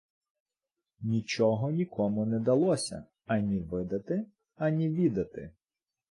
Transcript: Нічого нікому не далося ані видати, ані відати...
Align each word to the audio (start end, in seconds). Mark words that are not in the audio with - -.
Нічого 1.01 1.71
нікому 1.71 2.25
не 2.25 2.39
далося 2.39 3.05
ані 3.27 3.59
видати, 3.59 4.25
ані 4.57 4.89
відати... 4.89 5.51